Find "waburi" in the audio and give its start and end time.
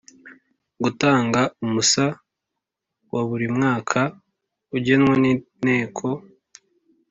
3.13-3.47